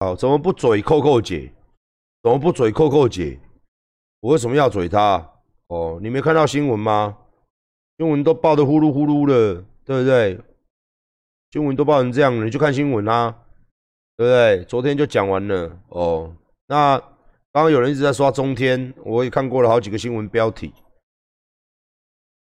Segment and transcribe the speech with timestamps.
[0.00, 1.50] 哦，怎么不嘴扣扣姐？
[2.22, 3.40] 怎么不嘴扣扣姐？
[4.20, 5.32] 我为什么要嘴她？
[5.68, 7.16] 哦，你没看到新闻吗？
[7.96, 10.38] 新闻都报的呼噜呼噜的，对不对？
[11.50, 13.34] 新闻都报成这样，你去看新闻啊，
[14.16, 14.64] 对不对？
[14.66, 16.36] 昨天就讲完了哦。
[16.66, 16.98] 那
[17.52, 20.74] 刚刚有人一直在刷中天，我也看过了好几个新闻标题。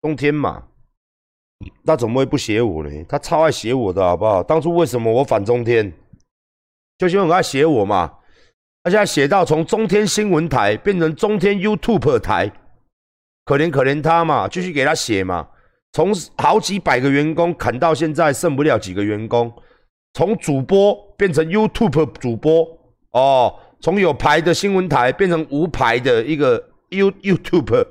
[0.01, 0.65] 中天嘛，
[1.85, 3.03] 他怎么会不写我呢？
[3.09, 4.41] 他超爱写我的好不好？
[4.41, 5.91] 当初为什么我反中天？
[6.97, 8.11] 就是因为他写我嘛。
[8.83, 12.51] 他现在写到从中天新闻台变成中天 YouTube 台，
[13.45, 15.47] 可怜可怜他嘛，继续给他写嘛。
[15.93, 19.53] 从好几百个员工砍到现在剩不了几个员工，
[20.13, 22.67] 从主播变成 YouTube 主播。
[23.11, 27.85] 哦，从有牌的新闻台变成无牌的一个 You YouTube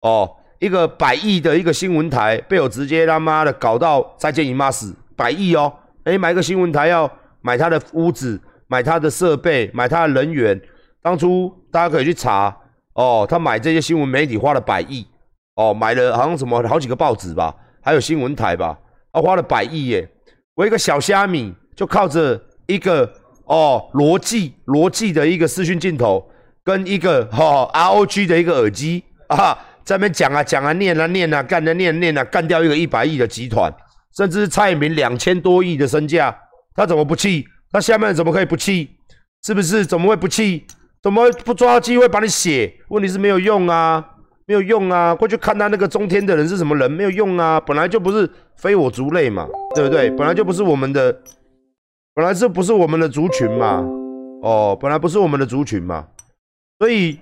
[0.00, 4.94] 哦，一个百亿的一个新闻台被我直接他妈的搞到再见姨妈死。
[5.16, 10.60] 百亿哦，哎，买个新闻台要买他的屋子，买他的设备，买他的人员，
[11.02, 12.56] 当初大家可以去查
[12.94, 15.06] 哦，他买这些新闻媒体花了百亿。
[15.56, 18.76] 哦，买了好像什么好几个报纸吧，还有新闻台吧，
[19.12, 20.08] 他，花了百亿耶！
[20.56, 23.08] 我一个小虾米，就靠着一个
[23.44, 26.28] 哦罗技罗技的一个视讯镜头，
[26.64, 33.72] 跟一个哈 ROG 的一个耳机啊，在那边讲啊讲啊念啊念啊干啊念念啊，干掉一个一百亿的集团，
[34.16, 36.36] 甚至是蔡英文两千多亿的身价，
[36.74, 37.46] 他怎么不气？
[37.74, 38.88] 那下面怎么可以不气？
[39.44, 39.84] 是不是？
[39.84, 40.64] 怎么会不气？
[41.02, 42.72] 怎么不抓机会把你写？
[42.88, 44.12] 问题是没有用啊！
[44.46, 45.14] 没有用啊！
[45.14, 47.58] 过去看他那个中天的人是什么人，没有用啊！
[47.60, 50.10] 本来就不是非我族类嘛，对不对？
[50.10, 51.12] 本来就不是我们的，
[52.14, 53.82] 本来是不是我们的族群嘛？
[54.42, 56.06] 哦，本来不是我们的族群嘛，
[56.78, 57.18] 所以，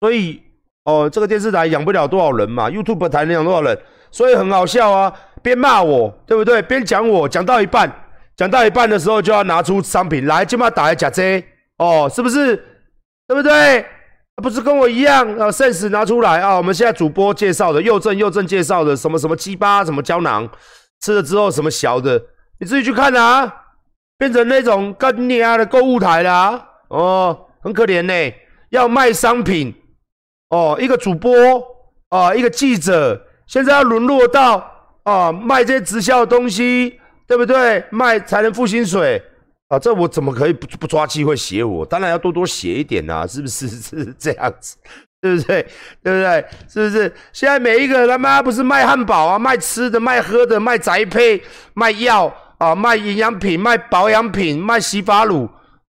[0.00, 0.40] 所以，
[0.84, 3.76] 哦，这个电视台养不了多少人嘛，YouTube 台能养多少人？
[4.12, 6.62] 所以很好笑啊，边骂我，对不对？
[6.62, 7.92] 边讲我，讲到一半，
[8.36, 11.44] 讲到一半的时候就要拿出商品来，就把打来假 J，
[11.78, 12.56] 哦，是不是？
[13.28, 13.84] 对不对？
[14.42, 16.56] 不是跟我一样啊？sense 拿出来啊！
[16.56, 20.48] 我们现在主播介绍的，右正右正介绍的，什么什么鸡巴，什么胶囊，
[21.00, 22.20] 吃了之后什么小的，
[22.58, 23.54] 你自己去看啊！
[24.18, 26.68] 变成那种干你啊的购物台啦！
[26.88, 28.34] 哦，很可怜呢，
[28.70, 29.72] 要卖商品
[30.48, 31.32] 哦，一个主播
[32.08, 34.66] 啊，一个记者，现在要沦落到
[35.04, 37.84] 啊卖这些直销的东西，对不对？
[37.90, 39.22] 卖才能付薪水。
[39.68, 41.86] 啊，这我怎么可以不不抓机会写我？
[41.86, 43.66] 当然要多多写一点啊，是不是？
[43.80, 44.76] 是这样子，
[45.20, 45.62] 对不对？
[46.02, 46.44] 对不对？
[46.68, 47.14] 是不是？
[47.32, 55.48] 现在每一个他妈不是卖汉堡啊，卖吃的、卖喝的、卖宅配、卖药啊、卖营养品、卖保养品、卖洗发乳，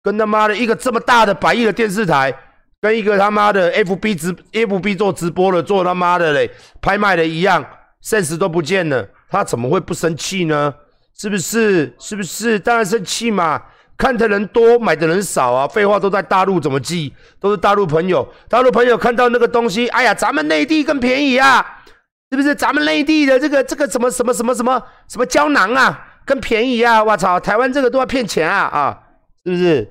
[0.03, 2.35] 跟他妈的一个这么大的百亿的电视台，
[2.81, 6.51] 跟一个他妈的 FB 直 FB 做直播的做他妈的嘞
[6.81, 7.63] 拍卖的一样
[8.01, 10.75] 现实都不见了，他怎么会不生气呢？
[11.19, 11.95] 是不是？
[11.99, 12.59] 是不是？
[12.59, 13.63] 当然生气嘛！
[13.97, 15.67] 看的人多，买的人少啊！
[15.67, 17.11] 废话都在大陆，怎么记？
[17.41, 21.65] 都是大陆朋友，大陆朋友看到那个东西，哎呀，咱们内地更便宜啊！
[22.31, 22.55] 是不是？
[22.55, 27.03] 咱们内地的这个这个什么什么什么什么什么胶囊啊，更便宜啊！
[27.03, 28.99] 我操，台湾这个都要骗钱啊啊！
[29.43, 29.91] 是不是？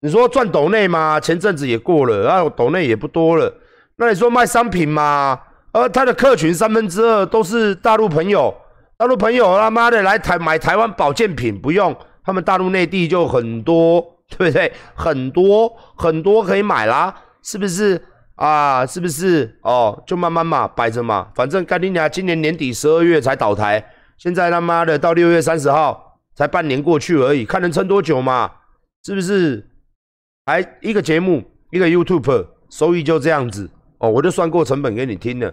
[0.00, 1.20] 你说赚斗内吗？
[1.20, 3.52] 前阵子也过了，然后斗内也不多了。
[3.96, 5.38] 那你说卖商品吗？
[5.72, 8.54] 呃，他的客群三分之二都是大陆朋友。
[9.02, 11.92] 大陆朋友他妈的来台买台湾保健品不用，
[12.24, 14.72] 他们大陆内地就很多，对不对？
[14.94, 17.12] 很多很多可以买啦，
[17.42, 18.00] 是不是
[18.36, 18.86] 啊？
[18.86, 19.58] 是不是？
[19.62, 23.84] 哦，就慢慢嘛，摆着嘛，反正干你娘，今年年底十二月才倒台，
[24.18, 28.48] 现在他妈的到六月三十号才半年过去而已，看能撑多久嘛？
[29.04, 29.68] 是不是？
[30.46, 31.42] 还一个节目，
[31.72, 33.68] 一个 YouTube 收益就这样子
[33.98, 35.52] 哦，我就算过成本给你听了。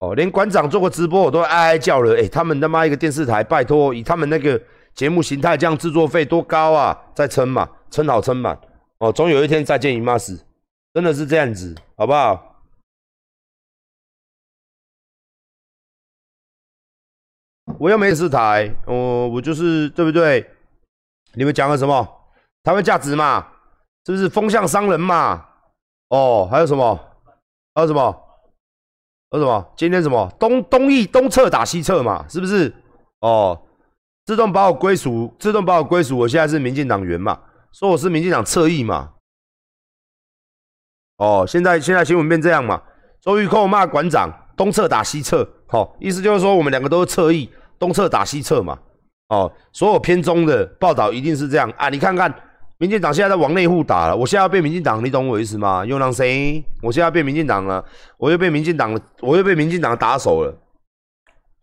[0.00, 2.18] 哦，连馆长做过直播，我都哀哀叫了。
[2.18, 4.60] 哎，他们他妈一个电视台，拜托，以他们那个
[4.94, 6.98] 节目形态，这样制作费多高啊？
[7.14, 8.58] 再撑嘛，撑好撑满。
[8.98, 10.42] 哦，总有一天再见姨妈死，
[10.94, 12.62] 真的是这样子，好不好？
[17.78, 20.50] 我又没电视台，哦，我就是对不对？
[21.34, 22.08] 你们讲了什么？
[22.62, 23.46] 台湾价值嘛，
[24.06, 25.46] 是不是风向商人嘛？
[26.08, 26.98] 哦，还有什么？
[27.74, 28.29] 还有什么？
[29.30, 29.72] 说什么？
[29.76, 32.24] 今天什么东东翼东侧打西侧嘛？
[32.28, 32.72] 是不是？
[33.20, 33.60] 哦，
[34.26, 36.18] 自动把我归属，自动把我归属。
[36.18, 37.38] 我现在是民进党员嘛？
[37.72, 39.12] 说我是民进党侧翼嘛？
[41.18, 42.82] 哦，现在现在新闻变这样嘛？
[43.20, 47.48] 周玉蔻骂馆长东侧打西侧，好，意思就是说我们两个都是侧翼，
[47.78, 48.78] 东侧打西侧嘛？
[49.28, 51.88] 哦，所有偏中的报道一定是这样啊？
[51.88, 52.34] 你看看。
[52.80, 55.84] 民进党现在在往内户打了，我现在要变民进党，你懂我意思吗？
[55.84, 56.64] 又让谁？
[56.80, 57.84] 我现在要变民进党了，
[58.16, 60.58] 我又被民进党，我又被民进党打手了。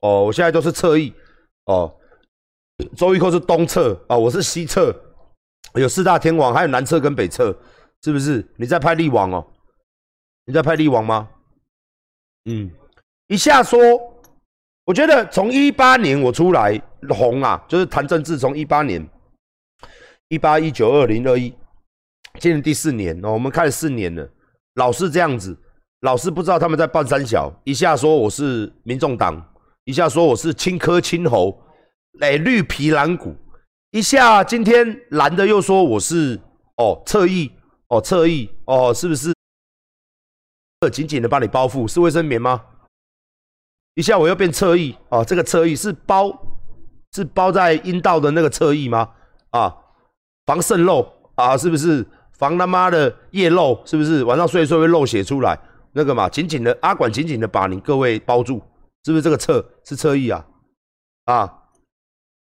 [0.02, 1.12] 哦，我现在都是侧翼。
[1.66, 1.92] 哦，
[2.96, 4.96] 周玉蔻是东侧哦，我是西侧。
[5.74, 7.46] 有四大天王，还有南侧跟北侧，
[8.04, 8.46] 是不是？
[8.56, 9.44] 你在拍力王哦？
[10.46, 11.28] 你在拍力王吗？
[12.46, 12.70] 嗯，
[13.26, 13.80] 一下说，
[14.86, 16.80] 我觉得从一八年我出来
[17.10, 19.04] 红啊，就是谈政治，从一八年，
[20.30, 21.54] 一八一九二零二一，
[22.40, 24.30] 今年第四年哦，我们开了四年了，
[24.76, 25.58] 老是这样子，
[26.02, 29.54] 老是不知道他们在半三小，一下说我是民众党，
[29.86, 31.58] 一下说我是青科青猴，
[32.20, 33.36] 哎，绿皮蓝骨。
[33.92, 36.40] 一下，今天蓝的又说我是
[36.76, 37.50] 哦侧翼
[37.88, 39.34] 哦侧翼哦，是不是？
[40.92, 42.64] 紧紧的把你包覆是卫生棉吗？
[43.96, 46.38] 一下我又变侧翼哦，这个侧翼是包
[47.14, 49.10] 是包在阴道的那个侧翼吗？
[49.52, 49.74] 啊，
[50.48, 52.04] 防渗漏啊，是不是？
[52.40, 54.24] 防他妈的夜漏是不是？
[54.24, 55.60] 晚上睡一睡会漏血出来
[55.94, 56.30] 那个嘛？
[56.30, 58.62] 紧紧的阿管紧紧的把你各位包住，
[59.04, 60.46] 是不是这个侧是侧翼啊？
[61.26, 61.54] 啊？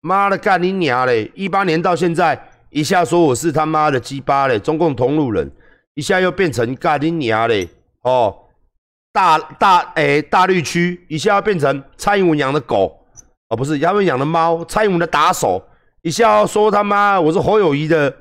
[0.02, 1.32] 妈的，干你娘嘞！
[1.34, 5.50] 一八年到现在，一下说我是他妈的鸡巴嘞，中共同路人，
[5.94, 7.70] 一下又变成干你娘嘞！
[8.02, 8.36] 哦，
[9.14, 13.00] 大大诶，大绿区，一下要变成蔡英文养的狗，
[13.48, 15.64] 哦，不是，他们养的猫，蔡英文的打手，
[16.04, 18.14] 一下说他妈我是侯友谊的，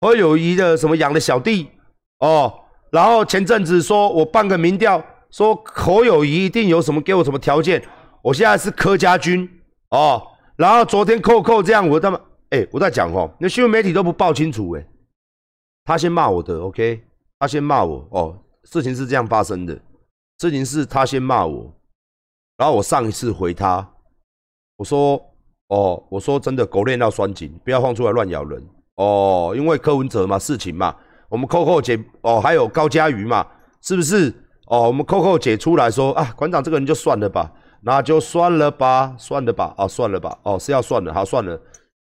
[0.00, 1.68] 侯友谊的什么养的小弟，
[2.20, 7.86] 哦，然后前阵子说我办个民调，说侯友谊一定有什么给我什么条件，
[8.22, 9.48] 我现在是柯家军，
[9.90, 10.32] 哦。
[10.56, 12.18] 然后昨天扣扣这样，我他妈
[12.48, 14.86] 哎，我在讲哦，那新闻媒体都不报清楚哎，
[15.84, 17.04] 他先骂我的，OK，
[17.38, 19.78] 他先骂我哦，事情是这样发生的，
[20.38, 21.70] 事情是他先骂我，
[22.56, 23.86] 然后我上一次回他，
[24.76, 25.22] 我说
[25.68, 28.62] 哦，我说真的狗链要拴紧，不要放出来乱咬人
[28.96, 30.94] 哦，因为柯文哲嘛，事情嘛，
[31.28, 33.46] 我们扣扣姐哦，还有高嘉瑜嘛，
[33.82, 34.32] 是不是
[34.68, 34.82] 哦？
[34.82, 37.52] 我们扣扣姐出来说啊，馆长这个人就算了吧。
[37.82, 41.60] 那就算了吧，算了吧，哦，算了吧，哦，是要算了，好，算了，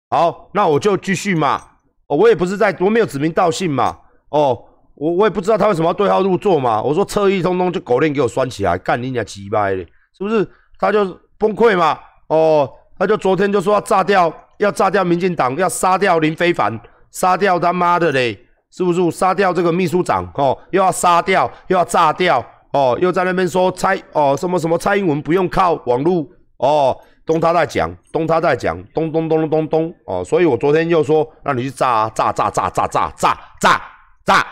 [0.09, 1.61] 好，那我就继续嘛，
[2.07, 3.95] 哦，我也不是在，我没有指名道姓嘛，
[4.29, 4.59] 哦，
[4.95, 10.49] 我我也不知道他为什么要对号入座嘛，我说侧翼通通就狗链给我拴起来，干你娘鸡巴的，是不是？
[10.79, 11.05] 他就
[11.37, 11.99] 崩溃嘛，
[12.29, 12.67] 哦，
[12.97, 16.79] 他就昨天就说要炸掉，要炸掉民进党，要杀掉林非凡，
[17.11, 18.37] 杀掉他妈的嘞，
[18.71, 19.11] 是不是？
[19.11, 22.43] 杀掉这个秘书长，哦，又要杀掉，又要炸掉。
[22.73, 26.27] 哦，又在那边说蔡哦什么什么蔡英文不用靠网络
[26.57, 26.95] 哦，
[27.25, 33.81] 东他在讲，东他在讲，咚咚咚咚咚咚哦，所以我昨天又说让你去炸炸炸炸炸炸炸炸
[34.25, 34.47] 炸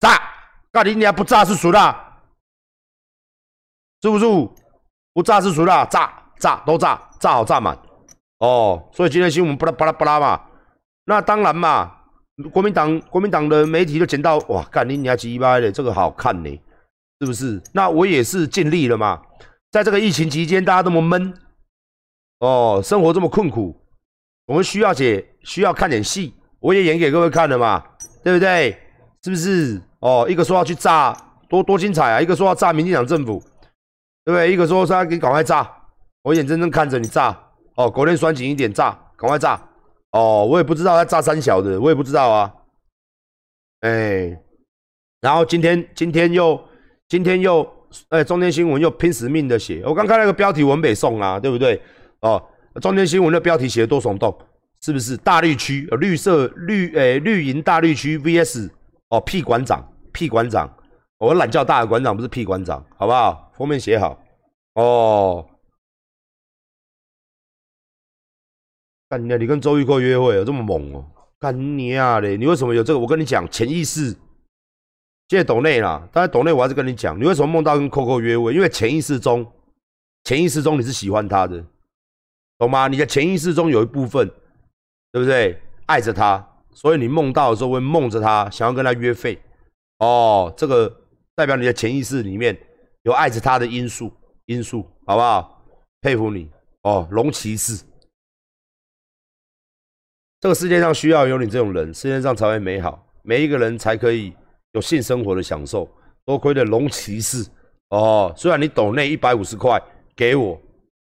[0.00, 0.20] 炸，
[0.72, 2.18] 那你你还不炸是谁啦？
[4.02, 4.26] 是不是？
[5.14, 5.86] 不炸是谁啦？
[5.86, 7.76] 炸炸都炸，炸好炸满
[8.38, 10.40] 哦，所以今天新闻巴拉巴拉巴拉嘛，
[11.04, 11.92] 那当然嘛，
[12.52, 16.60] 国民党国民党的媒体就捡到哇，干你你还鸡巴的，这个好看呢。
[17.18, 17.62] 是不是？
[17.72, 19.22] 那我也是尽力了嘛。
[19.70, 21.32] 在这个疫情期间，大家这么闷，
[22.40, 23.74] 哦，生活这么困苦，
[24.44, 27.82] 我们需要写，需要看点戏，我也演给各位看了嘛，
[28.22, 28.78] 对不对？
[29.24, 29.80] 是不是？
[30.00, 31.16] 哦，一个说要去炸，
[31.48, 32.20] 多多精彩啊！
[32.20, 33.42] 一个说要炸民进党政府，
[34.22, 34.52] 对不对？
[34.52, 35.75] 一个说他给赶快炸，
[36.26, 37.38] 我眼睁睁看着你炸，
[37.76, 39.56] 哦，国内拴紧一点，炸，赶快炸，
[40.10, 42.52] 哦，我也不知道他炸三小的，我也不知道啊，
[43.82, 44.36] 哎，
[45.20, 46.60] 然后今天，今天又。
[47.08, 47.64] 今天又，
[48.08, 51.80] 哎，中天新闻又拼死命的写，我刚看那个标题文北宋啊，对不对？
[52.18, 52.42] 哦，
[52.82, 54.36] 中天新闻的标题写的多耸动，
[54.80, 55.16] 是不是？
[55.16, 58.68] 大绿区，绿色绿，哎，绿营大绿区 VS
[59.10, 60.68] 哦，屁馆长，屁馆长，
[61.18, 63.52] 我懒叫大的馆长不是屁馆长，好不好？
[63.56, 64.20] 封面写好
[64.74, 65.46] 哦。
[69.08, 71.04] 干你，你跟周玉蔻约会有这么猛哦？
[71.38, 72.36] 干你啊嘞！
[72.36, 72.98] 你为什么有这个？
[72.98, 74.10] 我跟你讲，潜意识。
[75.28, 78.54] 谢谢董内啦，当然董内我还是跟你讲，你为什么梦到跟 Coco 约会？
[78.54, 79.46] 因为潜意识中，
[80.24, 81.64] 潜意识中你是喜欢他的，
[82.58, 82.88] 懂吗？
[82.88, 84.28] 你的潜意识中有一部分，
[85.12, 85.60] 对不对？
[85.86, 86.44] 爱着他，
[86.74, 89.38] 所以你梦到的时候会梦着他，想要跟他约会。
[89.98, 90.92] 哦，这个
[91.34, 92.56] 代表你的潜意识里面
[93.02, 94.12] 有爱着他的因素，
[94.46, 95.64] 因素，好不好？
[96.00, 96.50] 佩服你
[96.82, 97.84] 哦，龙骑士，
[100.46, 104.32] 这个世界上需要有你这种人，世界上才会美好，每一个人才可以。
[104.74, 105.90] 有性生活的享受，
[106.24, 107.44] 多亏了龙骑士
[107.88, 108.32] 哦。
[108.36, 109.82] 虽然你抖那一百五十块
[110.14, 110.56] 给我，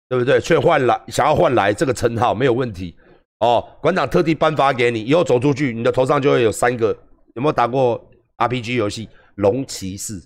[0.06, 0.38] 对不对？
[0.38, 2.94] 却换来想要换来这个称号没有问题
[3.38, 3.66] 哦。
[3.80, 6.88] 馆长特地颁发给你，以后走出去，你的头上就会有三个。
[7.34, 9.08] 有没有打过 RPG 游戏？
[9.36, 10.20] 龙骑士，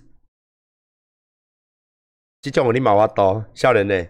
[2.41, 4.05] 这叫我你马哇刀，笑人呢？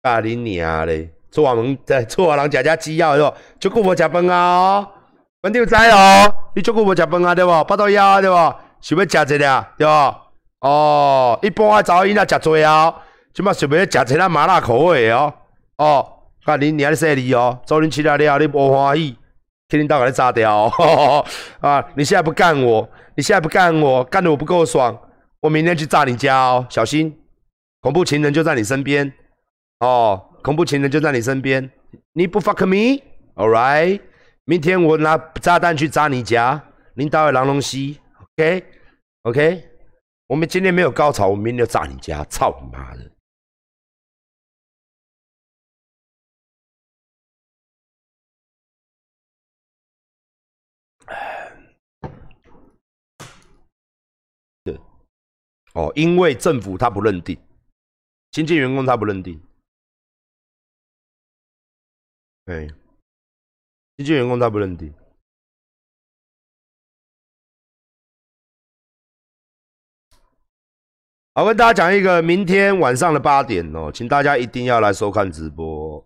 [0.00, 1.12] 大你娘嘞！
[1.38, 4.84] 出外门在出外人家家鸡要哟，就顾我吃饭啊！
[5.42, 7.64] 问题有在哦，你足久无食饭啊，对无？
[7.64, 8.34] 八道腰对无？
[8.80, 10.14] 想要食一个对无？
[10.62, 12.92] 哦，一般啊，早已经食多啊，
[13.32, 15.32] 即马想要食一个麻辣口味哦。
[15.76, 16.04] 哦，
[16.44, 19.16] 看你你还犀利哦，做恁吃了了，你无欢喜
[19.68, 20.64] 天天到晚在炸掉
[21.60, 21.84] 啊！
[21.94, 24.98] 你现在不干我，你现在不干我，干的我不够爽，
[25.40, 27.16] 我明天去炸你家哦，小心，
[27.80, 29.12] 恐怖情人就在你身边
[29.78, 31.70] 哦，恐怖情人就在你身边，
[32.12, 34.00] 你不 fuck me，all right，
[34.44, 38.00] 明天我拿炸弹去炸你家，领导狼龙西
[38.36, 39.68] ，OK，OK，
[40.28, 43.10] 我们今天没有高潮，我明天就炸你家，操你妈的！
[55.74, 57.38] 哦，因为政府他不认定，
[58.32, 59.40] 新进员工他不认定，
[62.48, 62.66] 对，
[63.98, 64.90] 新进员工他不认定。
[71.34, 76.02] 好，跟大家讲一个，明天晚上的八点哦，请大家一定要来收看直播，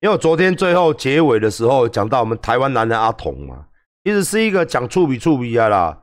[0.00, 3.66] 因为我昨天最后结尾的时候讲到我们台湾男人阿童嘛，
[4.04, 6.00] 其实是一个讲触笔触笔啊啦，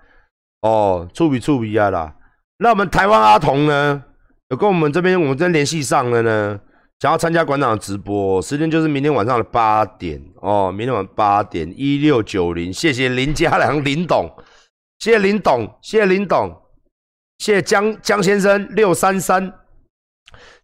[0.61, 2.15] 哦，触笔触笔啊啦。
[2.57, 4.03] 那我们台湾阿童呢，
[4.49, 6.61] 有跟我们这边我们这边联系上了呢，
[7.01, 14.29] 想要参加馆长的直播，时间就是明天晚上的八点哦，明天晚八点一六九零，谢谢林家良林董，
[14.99, 16.55] 谢谢林董，谢谢林董，
[17.39, 19.51] 谢谢江江先生六三三，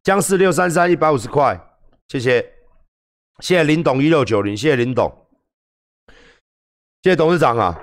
[0.04, 1.60] 江氏六三三一百五十块，
[2.08, 2.40] 谢谢，
[3.40, 5.12] 谢谢林董一六九零，谢谢林董，
[7.02, 7.82] 谢谢董事长啊，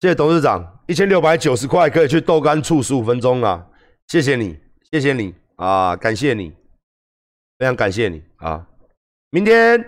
[0.00, 0.80] 谢谢董事长。
[0.88, 3.64] 一千六百九十块可以去豆干处十五分钟啊！
[4.08, 4.58] 谢谢你，
[4.90, 5.94] 谢谢你啊！
[5.94, 6.52] 感谢你，
[7.62, 8.66] 非常感谢你啊！
[9.30, 9.84] 明天，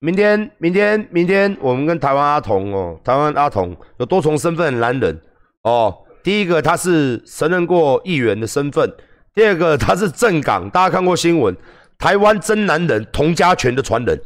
[0.00, 5.20] 明天，明天，明天，我们跟台湾阿童哦，台湾阿童有多重身份的男人
[5.64, 5.94] 哦。
[6.22, 8.90] 第一个他是承认过议员的身份，
[9.34, 11.54] 第二个他是正港，大家看过新闻，
[11.98, 14.18] 台湾真男人童家拳的传人，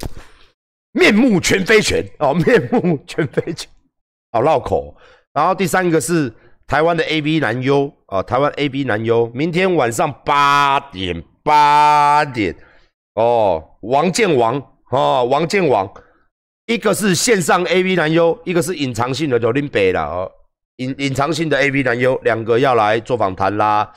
[0.93, 3.69] 面目全非拳哦，面目全非拳，
[4.31, 4.97] 好绕口。
[5.33, 6.33] 然后第三个是
[6.69, 12.55] 台湾的 A B 男优啊，台湾 A B 男优，明天晚上八点八点
[13.15, 15.91] 哦，王建王哦，王建王，
[16.67, 20.31] 一个是线上 A V 男优，一个是隐藏性的就林北了哦，
[20.77, 23.93] 隐隐藏性的 A V 男优，两个要来做访谈啦。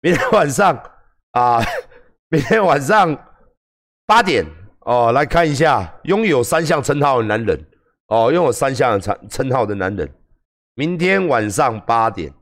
[0.00, 0.80] 明天晚上
[1.32, 1.60] 啊，
[2.28, 3.16] 明天晚上
[4.06, 4.44] 八点
[4.80, 7.58] 哦，来看一下拥有三项称号的男人
[8.08, 10.08] 哦，拥有三项称称号的男人。
[10.74, 12.32] 明天晚上八点，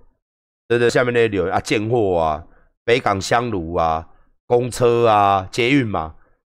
[0.69, 2.45] 对对，下面那些留言啊，贱货啊，
[2.85, 4.07] 北港香炉啊，
[4.51, 6.13] 公车啊，捷运嘛，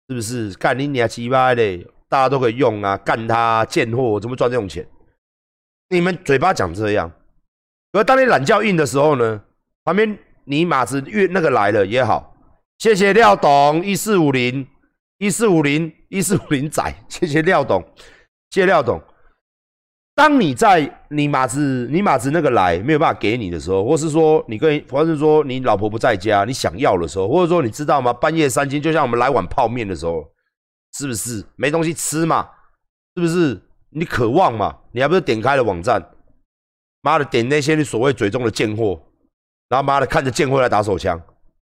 [0.08, 0.54] 是不是？
[0.54, 4.88] 干你娘鸡巴的，大家都可以用啊，干他贱货，怎么赚这种钱？
[5.90, 7.12] 你们嘴巴讲这样，
[7.92, 9.42] 而当你懒觉硬的时候呢，
[9.84, 12.34] 旁边你马子越那个来了也好，
[12.78, 14.66] 谢谢廖董一四五零
[15.18, 17.84] 一四五零一四五零仔，谢谢廖董，
[18.48, 18.98] 谢谢廖董。
[20.14, 28.12] 当你在你马子你马子那个来没有办法给你的时候，或是说你跟或是说你老婆不在家，你想要的时候，或者说你知道吗？
[28.12, 30.22] 半夜三更，就像我们来碗泡面的时候，
[30.98, 32.46] 是不是没东西吃嘛？
[33.16, 34.76] 是不是你渴望嘛？
[34.92, 36.04] 你还不是点开了网站，
[37.00, 39.00] 妈的点那些你所谓嘴中的贱货，
[39.70, 41.18] 然后妈的看着贱货来打手枪，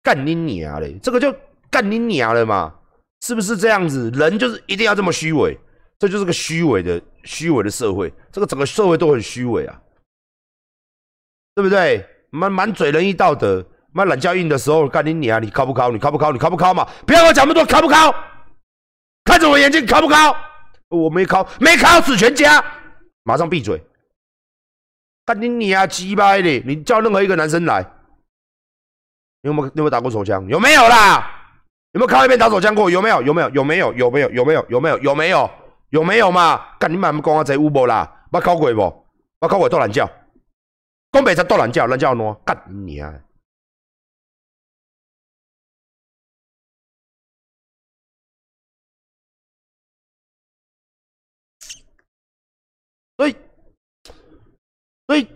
[0.03, 0.97] 干你娘嘞！
[1.03, 1.35] 这个就
[1.69, 2.73] 干你娘了嘛？
[3.21, 4.11] 是不是这样子？
[4.15, 5.59] 人就是一定要这么虚伪。
[5.99, 9.79] 这就是个虚伪的、虚伪的社会，这个整个社会都很虚伪啊，
[11.55, 12.07] 对不对？
[12.31, 15.91] 满满嘴仁义道德，满懒教硬的时候，干你你啊，你靠不靠？
[15.91, 16.33] 你靠不靠？
[16.33, 16.89] 你靠不靠嘛？
[17.07, 18.15] 不要跟我讲那么多，靠不靠？
[19.25, 20.35] 看着我眼睛，靠不靠？
[20.89, 22.65] 我没靠，没靠死全家，
[23.25, 23.85] 马上闭嘴！
[25.27, 26.63] 干你你啊，鸡巴的！
[26.65, 27.85] 你叫任何一个男生来，
[29.43, 30.49] 你有没有有没有打过手枪？
[30.49, 31.31] 有没有啦？
[31.93, 32.89] 有没有看到一边打手枪过？
[32.89, 33.21] 有没有？
[33.21, 33.51] 有没有？
[33.51, 33.93] 有没有？
[33.93, 34.31] 有没有？
[34.31, 34.67] 有没有？
[34.71, 34.99] 有没有？
[34.99, 35.51] 有没有？
[35.91, 36.77] 有没有嘛？
[36.79, 37.11] 干你妈！
[37.13, 38.27] 讲啊，这有无啦？
[38.31, 39.07] 捌考过无？
[39.41, 40.07] 捌考过多懒觉？
[41.13, 43.23] 讲白才多懒觉，懒觉喏，干你啊！
[53.17, 53.37] 所以，
[55.07, 55.27] 所以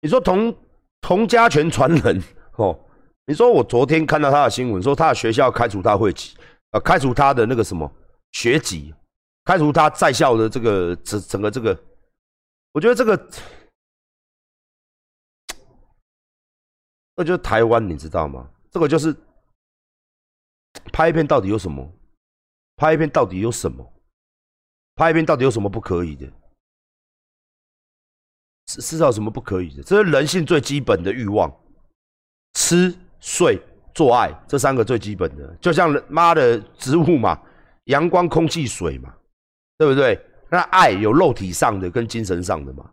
[0.00, 0.54] 你说童
[1.00, 2.22] 童家权传人
[2.56, 2.78] 哦？
[3.26, 6.36] 你说我昨天看到他的新闻，说他的学校开除他会籍，
[6.72, 7.90] 呃，开除他的那个什么
[8.32, 8.92] 学籍。
[9.44, 11.78] 开除他在校的这个整整个这个，
[12.72, 13.30] 我觉得这个，
[17.14, 18.50] 那就是台湾，你知道吗？
[18.70, 19.14] 这个就是
[20.92, 21.92] 拍一片到底有什么？
[22.76, 23.92] 拍一片到底有什么？
[24.94, 26.26] 拍一片到底有什么不可以的？
[28.66, 29.82] 是是有什么不可以的？
[29.82, 31.54] 这是人性最基本的欲望，
[32.54, 33.60] 吃、睡、
[33.94, 37.38] 做爱这三个最基本的，就像妈的植物嘛，
[37.84, 39.14] 阳光、空气、水嘛。
[39.78, 40.20] 对不对？
[40.50, 42.88] 那爱有肉体上的跟精神上的嘛，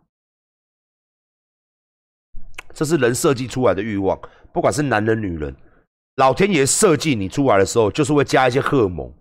[2.74, 4.18] 这是人设计出来的欲望，
[4.52, 5.54] 不管是男人女人，
[6.16, 9.12] 老天爷设计你出来的时候，就是会加一些荷尔蒙，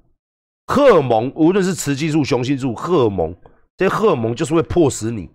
[0.68, 3.36] 荷尔蒙无论是雌激素、雄性素，荷尔蒙
[3.78, 5.30] 这些荷尔蒙就是会迫使你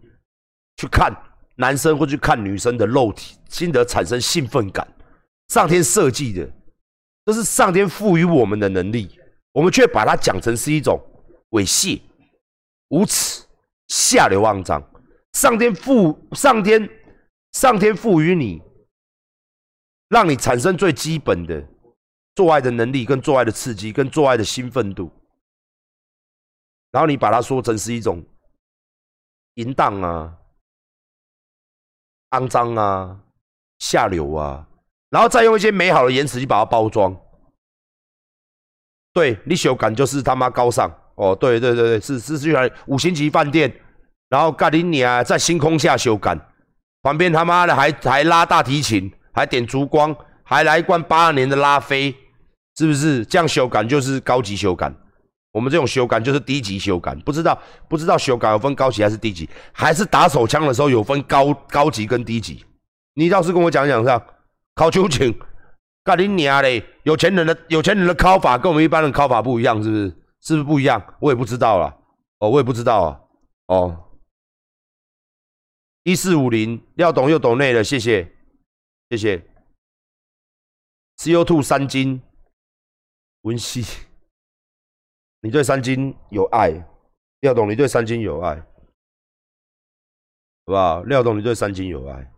[0.78, 1.14] 去看
[1.54, 4.87] 男生或去看女生的肉体，心得产生兴奋感，
[5.49, 6.50] 上天设计的，
[7.25, 9.16] 这是上天赋予我们的能力，
[9.52, 11.00] 我们却把它讲成是一种
[11.50, 12.00] 猥亵。
[12.88, 13.44] 无耻、
[13.88, 14.82] 下流、肮脏！
[15.32, 16.88] 上天赋上天
[17.52, 18.62] 上天赋予你，
[20.08, 21.62] 让你产生最基本的
[22.34, 25.12] 做爱的能力、跟做爱的刺激、跟做爱的兴奋度，
[26.90, 28.24] 然后你把它说成是一种
[29.56, 30.38] 淫荡啊、
[32.30, 33.20] 肮脏啊、
[33.78, 34.66] 下流啊，
[35.10, 37.14] 然后再用一些美好的言辞去把它包装。
[39.12, 40.90] 对你修感就是他妈高尚。
[41.16, 43.73] 哦，对对对对，是是去来五星级饭店，
[44.28, 46.38] 然后盖林尼啊，在星空下修改，
[47.02, 52.14] 旁边他妈的还还拉大提琴，还点烛光，还来一罐八二年的拉菲，
[52.76, 53.25] 是不是？
[53.25, 54.92] 这样修改就是高级修改，
[55.52, 57.14] 我们这种修改就是低级修改。
[57.25, 57.58] 不知道
[57.88, 62.64] 不知道修改有分高级还是低级，还是打手枪的时候有分高高级跟低级？
[63.14, 64.23] 你倒是跟我讲讲，上
[64.75, 65.35] 考秋瑾，
[66.04, 70.12] 盖林尼啊嘞，有钱人的有钱人的考法跟我们一般人考法不一样，是不是？
[70.46, 71.02] 是不是不一样？
[71.20, 72.00] 我也不知道了。
[72.38, 73.20] 哦，我也不知道啊。
[73.66, 74.20] 哦，
[76.04, 78.32] 一四五零，廖董又懂内了，谢谢，
[79.10, 79.44] 谢谢。
[81.16, 82.22] CO two 三金，
[83.40, 83.82] 温馨，
[85.40, 86.70] 你对三金有爱，
[87.40, 88.66] 廖董，你对三金有爱，好
[90.66, 91.02] 不好？
[91.02, 92.32] 廖董，你对三金有爱。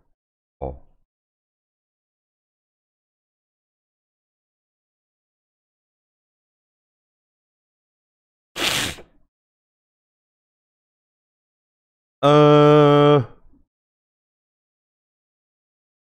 [12.21, 13.25] 呃，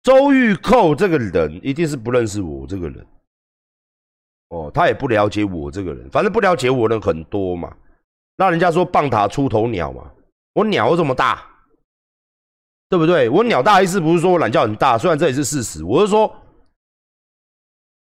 [0.03, 3.07] 周玉蔻这个人一定是不认识我这个人，
[4.49, 7.77] 哦，他也不了解我这个人，反正不了解我的人很多嘛。
[8.37, 10.11] 那人家说棒打出头鸟嘛，
[10.55, 11.47] 我鸟这么大，
[12.89, 13.29] 对不对？
[13.29, 16.35] 我鸟大意思不是说我懒觉很大，虽然这也是事实，我是说，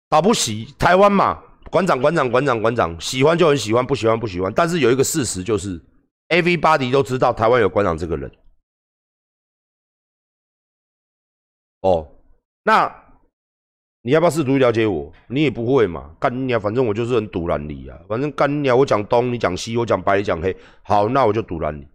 [0.08, 5.82] 打不起台湾嘛，馆长馆长馆长馆长，喜欢就很喜欢，不喜欢不喜欢，但是有一个事实就是。
[6.30, 8.32] Everybody 都知道台湾有馆长这个人。
[11.82, 12.08] 哦，
[12.64, 13.04] 那
[14.02, 15.12] 你要不要试图了解我？
[15.28, 16.60] 你也不会嘛，干你娘！
[16.60, 18.78] 反正我就是很堵拦你啊，反正干你娘！
[18.78, 20.56] 我讲东，你讲西，我讲白，你讲黑。
[20.84, 21.88] 好，那我就堵拦你。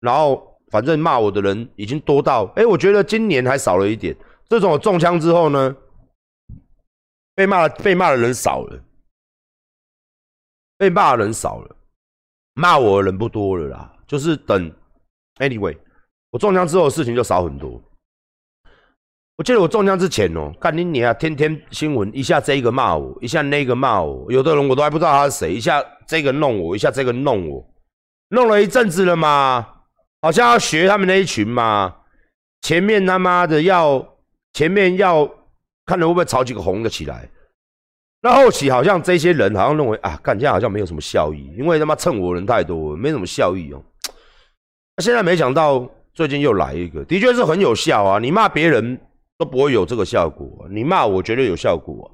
[0.00, 4.16] 然后反正骂我的人已经多到，哎，我觉得今年还少了一点。
[4.48, 5.76] 自从我中枪之后呢，
[7.34, 8.82] 被骂被骂的人少了，
[10.76, 11.76] 被骂的人少了。
[12.60, 14.70] 骂我的人不多了啦，就是等
[15.38, 15.74] ，anyway，
[16.30, 17.80] 我中枪之后事情就少很多。
[19.38, 27.66] 我记得我中枪之前哦，干你你啊，天天新闻一下这个骂我，一下那个骂我，有的人我都还不知道他是谁，一下这个弄我，一下这个弄我，
[28.28, 29.66] 弄了一阵子了嘛，
[30.20, 31.96] 好像要学他们那一群嘛，
[32.60, 34.06] 前面他妈的要
[34.52, 35.26] 前面要
[35.86, 37.26] 看能会不会炒几个红的起来。
[38.22, 43.82] 那后期好像这些人好像认为啊，干架好像没有什么效益，因为他妈蹭我人太多，没什么效益哦。
[44.96, 48.18] 那现在没想到最近又来一个，的确是很有效啊。
[48.18, 49.00] 你骂别人
[49.38, 52.10] 都不会有这个效果，你骂我绝对有效果。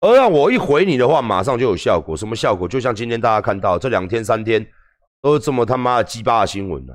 [0.00, 2.16] 而让我一回你的话，马上就有效果。
[2.16, 2.68] 什么效果？
[2.68, 4.64] 就像今天大家看到这两天三天
[5.20, 6.94] 都是这么他妈的鸡巴的新闻啊。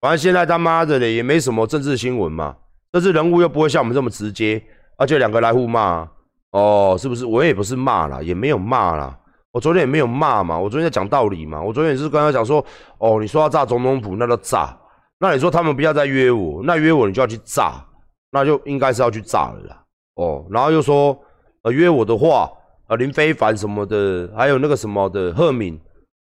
[0.00, 2.54] 反正现在他妈的也没什么政治新闻嘛，
[2.92, 4.62] 政治人物又不会像我们这么直接，
[4.98, 6.08] 而且两个来互骂。
[6.54, 7.26] 哦，是不是？
[7.26, 9.18] 我也不是骂啦，也没有骂啦。
[9.50, 11.60] 我昨天也没有骂嘛，我昨天在讲道理嘛。
[11.60, 12.64] 我昨天也是跟他讲说，
[12.98, 14.76] 哦，你说要炸总统府，那就炸。
[15.18, 17.84] 那你说他们不要再约我，那约我你就要去炸，
[18.30, 19.84] 那就应该是要去炸了啦。
[20.14, 21.18] 哦，然后又说，
[21.62, 22.48] 呃，约我的话，
[22.86, 25.80] 呃，林非凡什么的，还有那个什么的贺敏，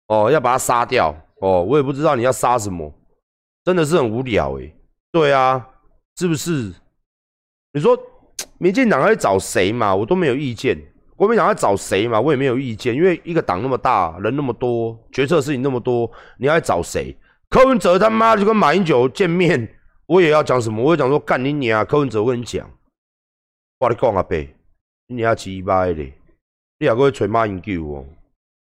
[0.08, 1.13] 哦，要把他杀掉。
[1.41, 2.89] 哦，我也不知道你要杀什么，
[3.65, 4.73] 真的是很无聊诶。
[5.12, 5.67] 对啊，
[6.15, 6.73] 是不是？
[7.73, 7.99] 你说。
[8.57, 9.93] 民进党在找谁嘛？
[9.95, 10.77] 我都没有意见。
[11.15, 12.19] 国民党在找谁嘛？
[12.19, 12.93] 我也没有意见。
[12.93, 17.15] 因为一个党那么大，人那么多，决策事情那么多，你要找谁？
[17.49, 19.75] 柯文哲他妈就跟马英九见面，
[20.07, 20.83] 我也要讲什么？
[20.83, 21.85] 我也讲说干你娘！
[21.85, 22.69] 柯文哲，我跟你讲，
[23.79, 24.37] 我跟你讲啊伯，
[25.07, 26.13] 你娘鸡巴的，
[26.79, 28.05] 你还搁去找马英九哦？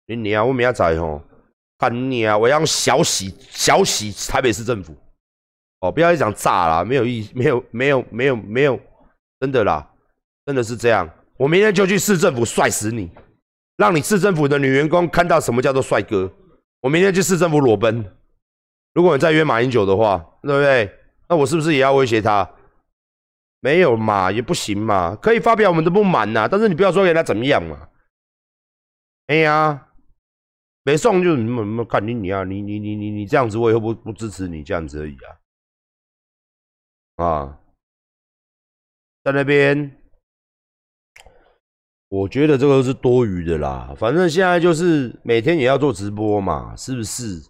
[0.06, 0.46] 你娘！
[0.46, 1.22] 我明仔吼，
[1.78, 2.38] 干你娘！
[2.38, 4.94] 我要小洗小洗台北市政府。
[5.80, 8.78] 哦，不要再讲炸了，没有意，没有，没有，没有，没有。
[9.42, 9.90] 真的啦，
[10.46, 11.10] 真的是这样。
[11.36, 13.10] 我明天就去市政府帅死你，
[13.76, 16.32] 让你市政府的女员工看到什么叫做帅哥。
[16.80, 18.04] 我明天去市政府裸奔，
[18.94, 20.96] 如果你再约马英九的话，对不对？
[21.28, 22.48] 那我是不是也要威胁他？
[23.58, 27.88] 没有嘛，也不行嘛，可以发表我们的不满呐，但是你不要说给他怎么样嘛。
[29.26, 29.88] 哎呀，
[30.84, 35.16] 没送就你们你们看你你啊，你你你你你这样子，我以后不不支持你这样子而已
[37.16, 37.24] 啊。
[37.24, 37.58] 啊，
[39.24, 39.98] 在那边。
[42.08, 47.42] 我觉得这个是多余的啦，反正现在就是每天也要做直播嘛，是不是？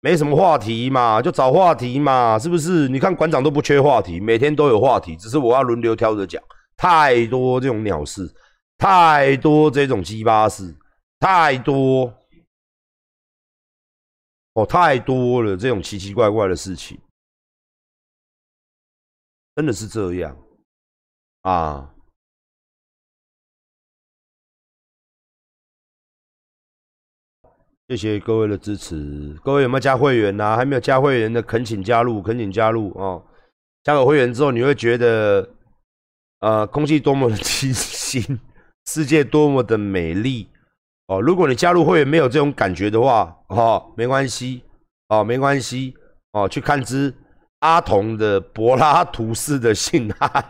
[0.00, 2.86] 没什么话题嘛，就找话题嘛，是不是？
[2.90, 6.42] 你看馆长都不缺话题，每天都有话题，只是我要轮流挑着讲。
[6.76, 8.30] 太多这种鸟事，
[8.76, 10.76] 太多这种鸡巴事，
[11.18, 12.12] 太多
[14.52, 17.00] 哦，太多了这种奇奇怪怪的事情，
[19.56, 20.36] 真的是这样
[21.48, 21.94] 啊。
[27.88, 30.54] 谢谢各位的支持，各位有没有加会员呐？
[30.54, 33.24] 还没有加会员的，恳请加入，恳请加入哦！
[33.82, 35.48] 加了会员之后，你会觉得，
[36.40, 38.38] 呃，空气多么的清新，
[38.84, 40.46] 世界多么的美丽
[41.06, 41.18] 哦！
[41.18, 44.62] 如果你加入会员没有这种感觉的话，哦，没关系，
[45.08, 45.96] 哦，没关系，
[46.32, 47.14] 哦，去看之
[47.60, 50.44] 阿童的柏拉图式的性爱，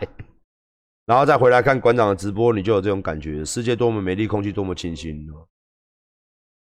[1.09, 5.47] 然后再回来看馆长的直播，你就有这种感觉，世界多么美丽，空气多么清新哦！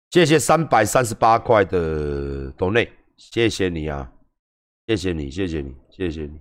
[0.08, 4.10] 谢谢三百三十八块的董内，谢谢你啊，
[4.86, 6.40] 谢谢你，谢谢你，谢谢你。